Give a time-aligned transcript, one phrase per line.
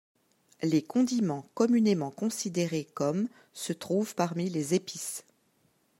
[0.63, 5.25] Les condiments communément considérés comme se trouvent parmi les épices.